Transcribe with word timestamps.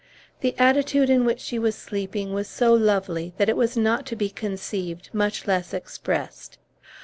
The 0.39 0.55
attitude 0.57 1.11
in 1.11 1.25
which 1.25 1.39
she 1.39 1.59
was 1.59 1.75
sleeping 1.75 2.33
was 2.33 2.47
so 2.47 2.73
lovely 2.73 3.35
that 3.37 3.49
it 3.49 3.55
is 3.59 3.77
not 3.77 4.07
to 4.07 4.15
be 4.15 4.31
conceived, 4.31 5.11
much 5.13 5.45
less 5.45 5.75
expressed. 5.75 6.57